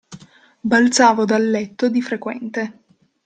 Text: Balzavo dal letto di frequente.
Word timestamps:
Balzavo 0.63 1.25
dal 1.25 1.47
letto 1.47 1.87
di 1.87 2.01
frequente. 2.01 2.79